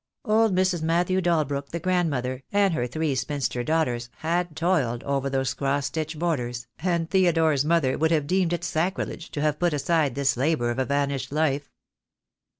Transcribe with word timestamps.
Old 0.25 0.55
Mrs. 0.55 0.81
Matthew 0.81 1.21
Dalbrook, 1.21 1.69
the 1.69 1.79
grandmother, 1.79 2.41
and 2.51 2.73
her 2.73 2.87
three 2.87 3.13
spinster 3.13 3.63
daughters 3.63 4.09
had 4.17 4.55
toiled 4.55 5.03
over 5.03 5.29
those 5.29 5.53
cross 5.53 5.85
stitch 5.85 6.13
2 6.13 6.13
6 6.13 6.13
THE 6.13 6.17
DAY 6.17 6.17
WILL 6.25 6.31
COME. 6.33 6.37
borders, 6.39 6.67
and 6.79 7.09
Theodore's 7.11 7.65
mother 7.65 7.97
would 7.99 8.09
have 8.09 8.25
deemed 8.25 8.51
it 8.53 8.63
sacrilege 8.63 9.29
to 9.29 9.41
have 9.41 9.59
put 9.59 9.73
aside 9.75 10.15
this 10.15 10.35
labour 10.35 10.71
of 10.71 10.79
a 10.79 10.85
vanished 10.85 11.31
life. 11.31 11.69